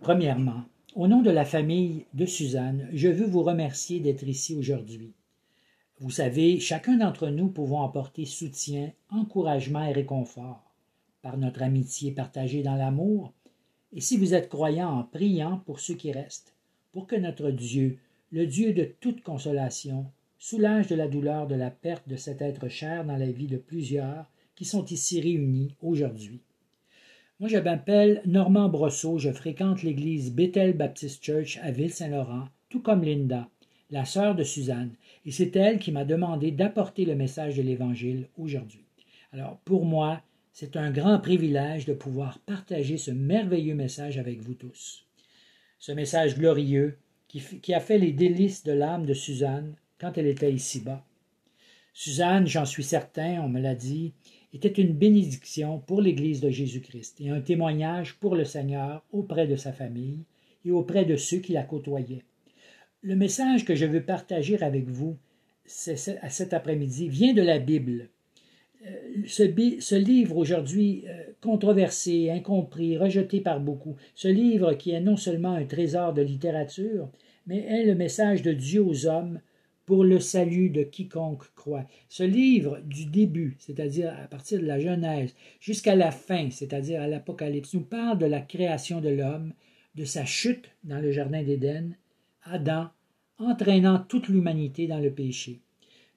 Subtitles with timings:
[0.00, 0.64] Premièrement,
[0.94, 5.12] au nom de la famille de Suzanne, je veux vous remercier d'être ici aujourd'hui.
[5.98, 10.72] Vous savez, chacun d'entre nous pouvons apporter soutien, encouragement et réconfort
[11.20, 13.34] par notre amitié partagée dans l'amour,
[13.92, 16.54] et si vous êtes croyant en priant pour ceux qui restent,
[16.92, 17.98] pour que notre Dieu,
[18.32, 20.06] le Dieu de toute consolation,
[20.38, 23.58] soulage de la douleur de la perte de cet être cher dans la vie de
[23.58, 24.24] plusieurs
[24.54, 26.40] qui sont ici réunis aujourd'hui.
[27.40, 33.02] Moi, je m'appelle Normand Brosseau, je fréquente l'église Bethel Baptist Church à Ville-Saint-Laurent, tout comme
[33.02, 33.48] Linda,
[33.90, 34.90] la sœur de Suzanne,
[35.24, 38.84] et c'est elle qui m'a demandé d'apporter le message de l'Évangile aujourd'hui.
[39.32, 40.20] Alors, pour moi,
[40.52, 45.06] c'est un grand privilège de pouvoir partager ce merveilleux message avec vous tous.
[45.78, 50.26] Ce message glorieux qui, qui a fait les délices de l'âme de Suzanne quand elle
[50.26, 51.02] était ici-bas.
[51.94, 54.12] Suzanne, j'en suis certain, on me l'a dit,
[54.52, 59.56] était une bénédiction pour l'Église de Jésus-Christ et un témoignage pour le Seigneur auprès de
[59.56, 60.18] sa famille
[60.64, 62.24] et auprès de ceux qui la côtoyaient.
[63.02, 65.16] Le message que je veux partager avec vous
[66.22, 68.08] à cet après-midi vient de la Bible.
[68.86, 68.90] Euh,
[69.26, 69.44] ce,
[69.80, 75.52] ce livre aujourd'hui euh, controversé, incompris, rejeté par beaucoup, ce livre qui est non seulement
[75.52, 77.08] un trésor de littérature,
[77.46, 79.40] mais est le message de Dieu aux hommes
[79.90, 81.84] pour le salut de quiconque croit.
[82.08, 87.08] Ce livre, du début, c'est-à-dire à partir de la Genèse, jusqu'à la fin, c'est-à-dire à
[87.08, 89.52] l'Apocalypse, nous parle de la création de l'homme,
[89.96, 91.96] de sa chute dans le Jardin d'Éden,
[92.44, 92.90] Adam
[93.38, 95.58] entraînant toute l'humanité dans le péché.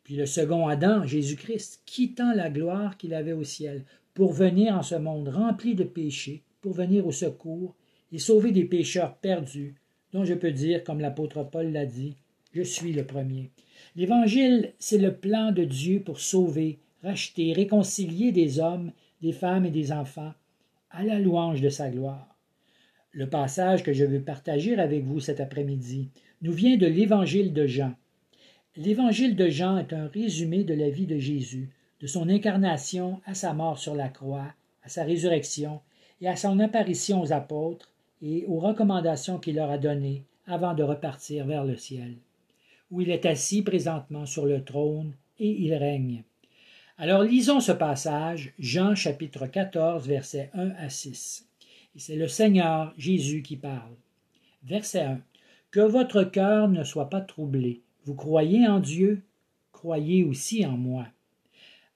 [0.03, 4.83] Puis le second Adam, Jésus-Christ, quittant la gloire qu'il avait au ciel, pour venir en
[4.83, 7.73] ce monde rempli de péchés, pour venir au secours
[8.11, 9.73] et sauver des pécheurs perdus,
[10.11, 12.17] dont je peux dire, comme l'apôtre Paul l'a dit,
[12.53, 13.49] je suis le premier.
[13.95, 19.71] L'Évangile, c'est le plan de Dieu pour sauver, racheter, réconcilier des hommes, des femmes et
[19.71, 20.33] des enfants
[20.91, 22.37] à la louange de sa gloire.
[23.11, 26.09] Le passage que je veux partager avec vous cet après-midi
[26.41, 27.93] nous vient de l'Évangile de Jean.
[28.75, 31.69] L'Évangile de Jean est un résumé de la vie de Jésus,
[32.01, 35.81] de son incarnation à sa mort sur la croix, à sa résurrection
[36.21, 37.91] et à son apparition aux apôtres
[38.21, 42.15] et aux recommandations qu'il leur a données avant de repartir vers le ciel
[42.93, 46.23] où il est assis présentement sur le trône, et il règne.
[46.99, 51.49] Alors lisons ce passage, Jean chapitre 14, versets 1 à 6.
[51.95, 53.95] Et c'est le Seigneur Jésus qui parle.
[54.63, 55.21] Verset 1.
[55.71, 57.81] Que votre cœur ne soit pas troublé.
[58.05, 59.23] Vous croyez en Dieu,
[59.71, 61.07] croyez aussi en moi.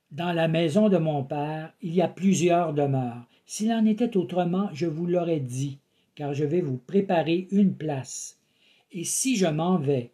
[0.10, 3.24] Dans la maison de mon Père, il y a plusieurs demeures.
[3.46, 5.78] S'il en était autrement, je vous l'aurais dit,
[6.16, 8.40] car je vais vous préparer une place.
[8.92, 10.12] Et si je m'en vais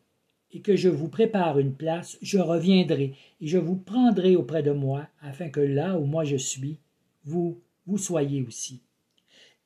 [0.53, 4.71] et que je vous prépare une place, je reviendrai, et je vous prendrai auprès de
[4.71, 6.77] moi, afin que là où moi je suis,
[7.25, 8.81] vous, vous soyez aussi.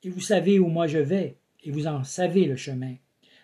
[0.02, 2.94] Et vous savez où moi je vais, et vous en savez le chemin.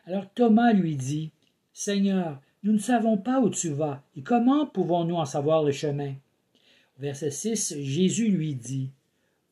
[0.06, 1.30] Alors Thomas lui dit,
[1.72, 6.14] Seigneur, nous ne savons pas où tu vas, et comment pouvons-nous en savoir le chemin?
[6.98, 8.90] verset 6, Jésus lui dit,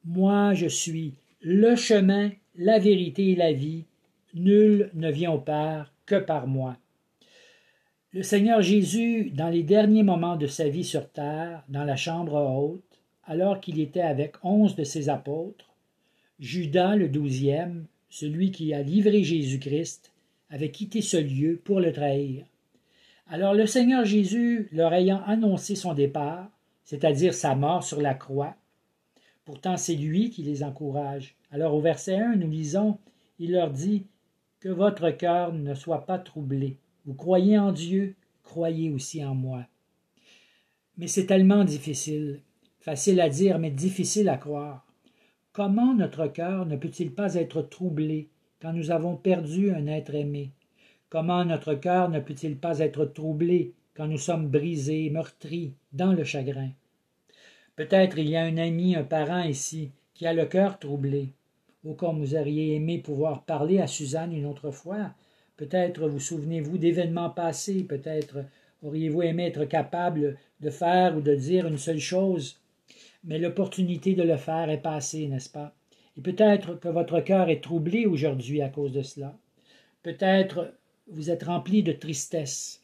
[0.05, 3.85] Moi je suis le chemin, la vérité et la vie,
[4.33, 6.77] nul ne vient au Père que par moi.
[8.15, 12.35] Le Seigneur Jésus, dans les derniers moments de sa vie sur terre, dans la chambre
[12.35, 15.71] haute, alors qu'il était avec onze de ses apôtres,
[16.39, 20.13] Judas le douzième, celui qui a livré Jésus-Christ,
[20.51, 22.45] avait quitté ce lieu pour le trahir.
[23.29, 26.51] Alors le Seigneur Jésus, leur ayant annoncé son départ,
[26.85, 28.55] c'est-à-dire sa mort sur la croix,
[29.47, 31.35] pourtant c'est lui qui les encourage.
[31.51, 32.99] Alors au verset 1, nous lisons,
[33.39, 34.05] il leur dit,
[34.61, 36.77] Que votre cœur ne soit pas troublé.
[37.05, 38.15] Vous croyez en Dieu,
[38.45, 39.67] croyez aussi en moi.
[40.99, 42.41] Mais c'est tellement difficile,
[42.81, 44.87] facile à dire, mais difficile à croire.
[45.53, 48.29] Comment notre cœur ne peut-il pas être troublé
[48.61, 50.51] quand nous avons perdu un être aimé?
[51.09, 56.25] Comment notre cœur ne peut-il pas être troublé quand nous sommes brisés, meurtris, dans le
[56.25, 56.71] chagrin?
[57.77, 61.33] Peut-être il y a un ami, un parent ici, qui a le cœur troublé.
[61.85, 65.11] Ou comme vous auriez aimé pouvoir parler à Suzanne une autre fois,
[65.57, 68.45] Peut-être vous souvenez-vous d'événements passés, peut-être
[68.83, 72.59] auriez-vous aimé être capable de faire ou de dire une seule chose,
[73.25, 75.75] mais l'opportunité de le faire est passée, n'est-ce pas?
[76.17, 79.37] Et peut-être que votre cœur est troublé aujourd'hui à cause de cela.
[80.03, 80.75] Peut-être
[81.09, 82.83] vous êtes rempli de tristesse.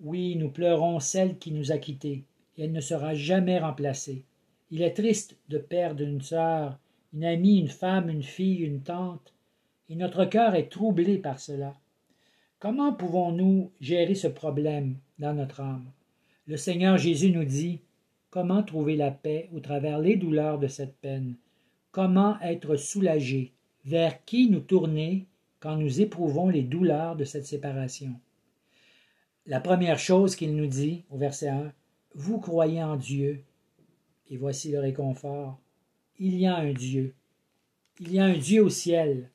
[0.00, 2.24] Oui, nous pleurons celle qui nous a quittés,
[2.56, 4.22] et elle ne sera jamais remplacée.
[4.70, 6.78] Il est triste de perdre une sœur,
[7.14, 9.32] une amie, une femme, une fille, une tante,
[9.88, 11.74] et notre cœur est troublé par cela.
[12.58, 15.92] Comment pouvons-nous gérer ce problème dans notre âme?
[16.46, 17.80] Le Seigneur Jésus nous dit
[18.30, 21.36] comment trouver la paix au travers les douleurs de cette peine,
[21.90, 23.52] comment être soulagé,
[23.84, 25.26] vers qui nous tourner
[25.60, 28.18] quand nous éprouvons les douleurs de cette séparation?
[29.44, 31.72] La première chose qu'il nous dit au verset 1,
[32.14, 33.44] Vous croyez en Dieu,
[34.30, 35.60] et voici le réconfort.
[36.18, 37.14] Il y a un Dieu.
[38.00, 39.30] Il y a un Dieu au ciel.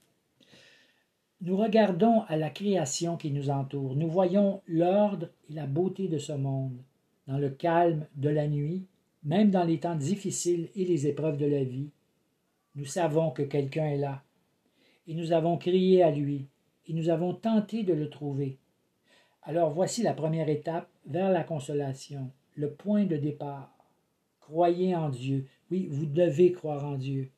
[1.41, 3.95] Nous regardons à la création qui nous entoure.
[3.95, 6.77] Nous voyons l'ordre et la beauté de ce monde.
[7.25, 8.85] Dans le calme de la nuit,
[9.23, 11.89] même dans les temps difficiles et les épreuves de la vie,
[12.75, 14.21] nous savons que quelqu'un est là.
[15.07, 16.45] Et nous avons crié à lui,
[16.87, 18.57] et nous avons tenté de le trouver.
[19.41, 23.75] Alors voici la première étape vers la consolation, le point de départ.
[24.41, 25.47] Croyez en Dieu.
[25.71, 27.31] Oui, vous devez croire en Dieu.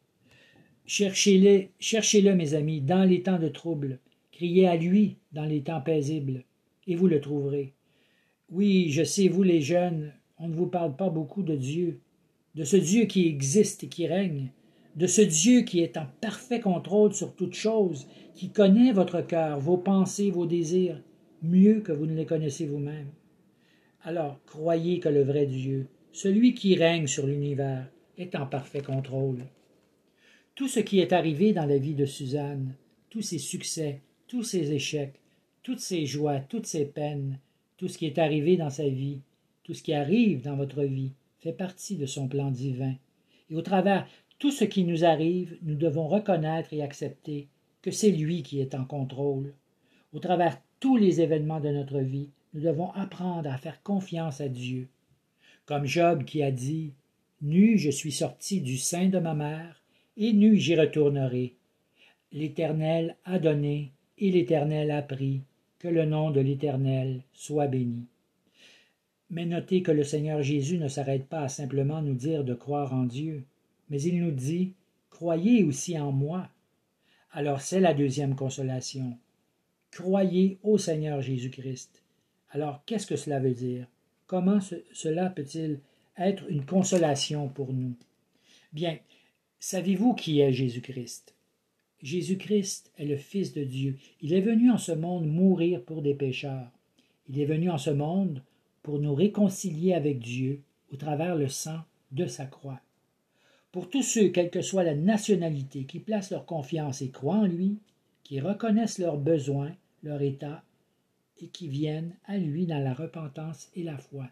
[0.85, 3.99] Cherchez-le, cherchez-le, mes amis, dans les temps de trouble.
[4.31, 6.43] Criez à lui dans les temps paisibles,
[6.87, 7.73] et vous le trouverez.
[8.49, 11.99] Oui, je sais, vous les jeunes, on ne vous parle pas beaucoup de Dieu,
[12.55, 14.49] de ce Dieu qui existe et qui règne,
[14.95, 19.59] de ce Dieu qui est en parfait contrôle sur toutes choses, qui connaît votre cœur,
[19.59, 21.01] vos pensées, vos désirs,
[21.41, 23.07] mieux que vous ne les connaissez vous-même.
[24.03, 27.87] Alors croyez que le vrai Dieu, celui qui règne sur l'univers,
[28.17, 29.45] est en parfait contrôle.
[30.55, 32.75] Tout ce qui est arrivé dans la vie de Suzanne,
[33.09, 35.19] tous ses succès, tous ses échecs,
[35.63, 37.39] toutes ses joies, toutes ses peines,
[37.77, 39.21] tout ce qui est arrivé dans sa vie,
[39.63, 42.93] tout ce qui arrive dans votre vie, fait partie de son plan divin.
[43.49, 44.07] Et au travers
[44.37, 47.47] tout ce qui nous arrive, nous devons reconnaître et accepter
[47.81, 49.55] que c'est lui qui est en contrôle.
[50.13, 54.49] Au travers tous les événements de notre vie, nous devons apprendre à faire confiance à
[54.49, 54.87] Dieu.
[55.65, 56.93] Comme Job qui a dit
[57.41, 59.82] Nu je suis sorti du sein de ma mère,
[60.17, 61.53] et nu j'y retournerai.
[62.31, 65.41] L'Éternel a donné, et l'Éternel a pris,
[65.79, 68.05] que le nom de l'Éternel soit béni.
[69.29, 72.93] Mais notez que le Seigneur Jésus ne s'arrête pas à simplement nous dire de croire
[72.93, 73.43] en Dieu,
[73.89, 74.73] mais il nous dit
[75.09, 76.49] Croyez aussi en moi.
[77.31, 79.17] Alors c'est la deuxième consolation.
[79.91, 82.03] Croyez au Seigneur Jésus-Christ.
[82.51, 83.87] Alors qu'est-ce que cela veut dire?
[84.27, 84.59] Comment
[84.91, 85.79] cela peut-il
[86.17, 87.95] être une consolation pour nous?
[88.71, 88.97] Bien,
[89.65, 91.35] Savez-vous qui est Jésus-Christ?
[92.01, 93.97] Jésus-Christ est le Fils de Dieu.
[94.19, 96.69] Il est venu en ce monde mourir pour des pécheurs.
[97.29, 98.43] Il est venu en ce monde
[98.81, 100.59] pour nous réconcilier avec Dieu
[100.91, 101.79] au travers le sang
[102.11, 102.81] de sa croix.
[103.71, 107.47] Pour tous ceux, quelle que soit la nationalité, qui placent leur confiance et croient en
[107.47, 107.77] lui,
[108.25, 109.71] qui reconnaissent leurs besoins,
[110.03, 110.61] leur état,
[111.39, 114.27] et qui viennent à lui dans la repentance et la foi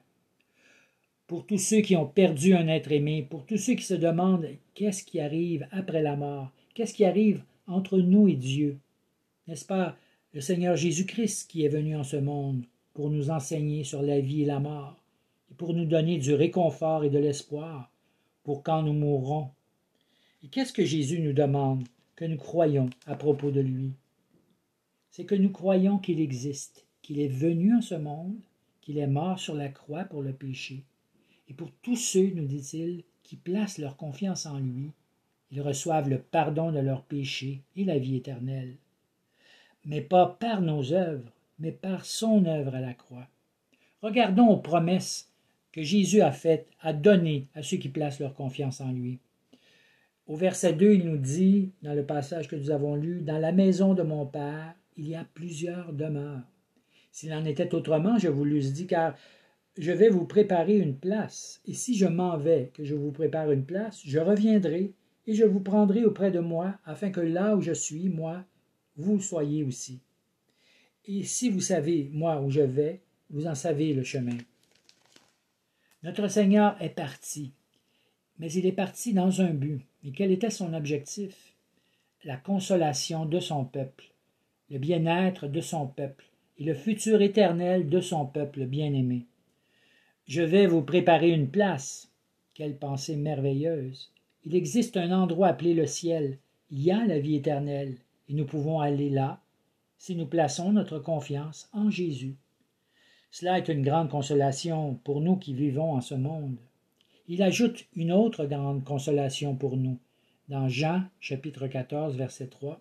[1.32, 4.50] pour tous ceux qui ont perdu un être aimé, pour tous ceux qui se demandent
[4.74, 8.80] qu'est-ce qui arrive après la mort, qu'est-ce qui arrive entre nous et Dieu?
[9.48, 9.96] N'est-ce pas
[10.34, 14.42] le Seigneur Jésus-Christ qui est venu en ce monde pour nous enseigner sur la vie
[14.42, 15.02] et la mort,
[15.50, 17.90] et pour nous donner du réconfort et de l'espoir
[18.44, 19.52] pour quand nous mourrons?
[20.44, 21.88] Et qu'est-ce que Jésus nous demande
[22.18, 23.94] que nous croyons à propos de lui?
[25.12, 28.36] C'est que nous croyons qu'il existe, qu'il est venu en ce monde,
[28.82, 30.84] qu'il est mort sur la croix pour le péché,
[31.52, 34.92] et pour tous ceux, nous dit-il, qui placent leur confiance en lui,
[35.52, 38.78] ils reçoivent le pardon de leurs péchés et la vie éternelle.
[39.84, 43.28] Mais pas par nos œuvres, mais par son œuvre à la croix.
[44.02, 45.30] Regardons aux promesses
[45.74, 49.20] que Jésus a faites, a données à ceux qui placent leur confiance en lui.
[50.28, 53.52] Au verset 2, il nous dit, dans le passage que nous avons lu, Dans la
[53.52, 56.48] maison de mon Père, il y a plusieurs demeures.
[57.12, 59.18] S'il en était autrement, je vous l'eusse dit, car
[59.78, 63.52] je vais vous préparer une place, et si je m'en vais, que je vous prépare
[63.52, 64.94] une place, je reviendrai,
[65.28, 68.44] et je vous prendrai auprès de moi, afin que là où je suis, moi,
[68.98, 70.02] vous soyez aussi.
[71.06, 74.38] Et si vous savez, moi, où je vais, vous en savez le chemin.
[76.04, 77.54] Notre Seigneur est parti,
[78.40, 79.86] mais il est parti dans un but.
[80.04, 81.56] Et quel était son objectif?
[82.24, 84.12] La consolation de son peuple,
[84.70, 86.26] le bien-être de son peuple,
[86.58, 89.28] et le futur éternel de son peuple bien-aimé.
[90.34, 92.10] Je vais vous préparer une place.
[92.54, 94.14] Quelle pensée merveilleuse.
[94.46, 96.38] Il existe un endroit appelé le ciel.
[96.70, 97.98] Il y a la vie éternelle,
[98.30, 99.42] et nous pouvons aller là
[99.98, 102.38] si nous plaçons notre confiance en Jésus.
[103.30, 106.56] Cela est une grande consolation pour nous qui vivons en ce monde.
[107.28, 110.00] Il ajoute une autre grande consolation pour nous.
[110.48, 112.80] Dans Jean chapitre 14 verset 3,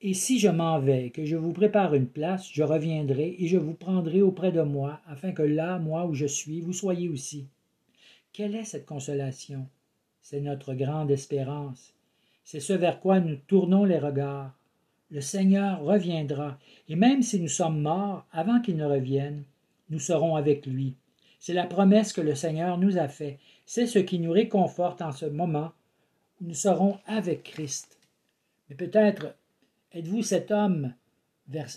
[0.00, 3.56] et si je m'en vais, que je vous prépare une place, je reviendrai et je
[3.56, 7.48] vous prendrai auprès de moi, afin que là, moi où je suis, vous soyez aussi.
[8.32, 9.66] Quelle est cette consolation?
[10.22, 11.94] C'est notre grande espérance.
[12.44, 14.54] C'est ce vers quoi nous tournons les regards.
[15.10, 19.42] Le Seigneur reviendra, et même si nous sommes morts avant qu'il ne revienne,
[19.90, 20.94] nous serons avec lui.
[21.40, 23.38] C'est la promesse que le Seigneur nous a faite.
[23.66, 25.72] C'est ce qui nous réconforte en ce moment
[26.40, 27.98] où nous serons avec Christ.
[28.68, 29.34] Mais peut-être
[29.92, 30.94] Êtes-vous cet homme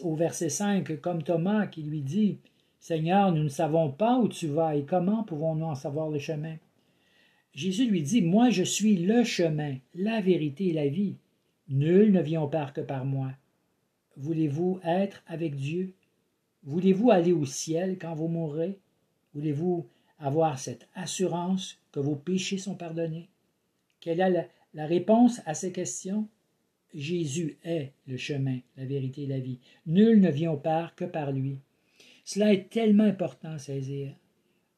[0.04, 2.40] au verset 5 comme Thomas qui lui dit
[2.80, 6.56] Seigneur, nous ne savons pas où tu vas et comment pouvons-nous en savoir le chemin
[7.54, 11.16] Jésus lui dit Moi je suis le chemin, la vérité et la vie.
[11.70, 13.32] Nul ne vient au Père que par moi.
[14.18, 15.94] Voulez-vous être avec Dieu?
[16.64, 18.78] Voulez-vous aller au ciel quand vous mourrez?
[19.34, 19.88] Voulez-vous
[20.20, 23.30] avoir cette assurance que vos péchés sont pardonnés
[24.00, 26.28] Quelle est la, réponse à ces questions?
[26.94, 29.60] Jésus est le chemin, la vérité et la vie.
[29.86, 31.60] Nul ne vient au Père que par lui.
[32.26, 34.14] Cela est tellement important à saisir.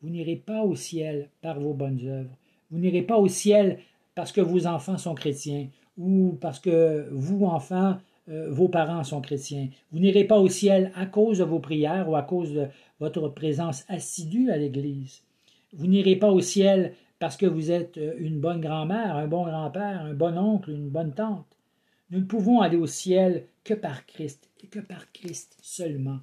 [0.02, 2.38] Vous n'irez pas au ciel par vos bonnes œuvres.
[2.72, 3.80] Vous n'irez pas au ciel
[4.16, 5.68] parce que vos enfants sont chrétiens
[5.98, 7.98] ou parce que vous, enfants,
[8.30, 9.70] euh, vos parents sont chrétiens.
[9.92, 12.68] Vous n'irez pas au ciel à cause de vos prières ou à cause de
[13.00, 15.22] votre présence assidue à l'Église.
[15.74, 19.46] Vous n'irez pas au ciel parce que vous êtes euh, une bonne grand-mère, un bon
[19.46, 21.53] grand-père, un bon oncle, une bonne tante.
[22.14, 26.20] Nous ne pouvons aller au ciel que par Christ et que par Christ seulement.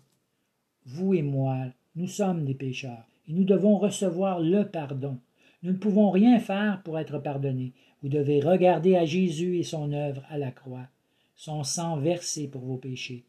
[0.86, 1.66] Vous et moi,
[1.96, 5.18] nous sommes des pécheurs et nous devons recevoir le pardon.
[5.64, 7.72] Nous ne pouvons rien faire pour être pardonnés.
[8.02, 10.86] Vous devez regarder à Jésus et son œuvre à la croix
[11.34, 13.24] son sang versé pour vos péchés.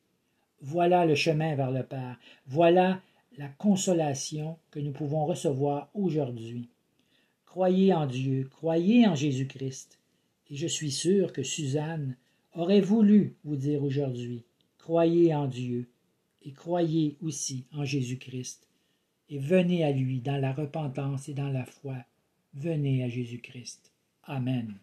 [0.61, 2.19] Voilà le chemin vers le Père.
[2.45, 3.01] Voilà
[3.39, 6.69] la consolation que nous pouvons recevoir aujourd'hui.
[7.47, 9.97] Croyez en Dieu, croyez en Jésus-Christ.
[10.51, 12.17] Et je suis sûr que Suzanne
[12.53, 14.43] aurait voulu vous dire aujourd'hui,
[14.77, 15.89] croyez en Dieu
[16.43, 18.67] et croyez aussi en Jésus-Christ.
[19.29, 21.97] Et venez à lui dans la repentance et dans la foi.
[22.53, 23.91] Venez à Jésus-Christ.
[24.23, 24.75] Amen.